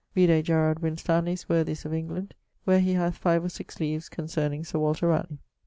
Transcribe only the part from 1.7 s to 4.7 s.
of England, where he hath 5 or 6 leaves concerning